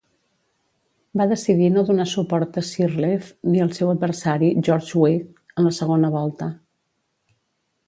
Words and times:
Va 1.19 1.27
decidir 1.31 1.67
no 1.73 1.83
donar 1.89 2.07
suport 2.13 2.57
a 2.61 2.63
Sirleaf 2.69 3.29
ni 3.51 3.63
el 3.67 3.71
seu 3.81 3.93
adversari, 3.93 4.51
George 4.71 4.99
Weah, 5.05 5.23
en 5.53 5.71
la 5.71 5.77
segona 5.83 6.13
volta. 6.19 6.51